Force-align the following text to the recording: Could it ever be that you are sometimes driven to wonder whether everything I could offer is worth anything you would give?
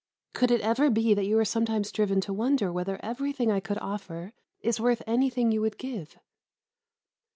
Could 0.33 0.49
it 0.49 0.61
ever 0.61 0.89
be 0.89 1.13
that 1.13 1.27
you 1.27 1.37
are 1.37 1.45
sometimes 1.45 1.91
driven 1.91 2.21
to 2.21 2.33
wonder 2.33 2.71
whether 2.71 2.99
everything 3.03 3.51
I 3.51 3.59
could 3.59 3.77
offer 3.77 4.33
is 4.59 4.81
worth 4.81 5.03
anything 5.05 5.51
you 5.51 5.61
would 5.61 5.77
give? 5.77 6.17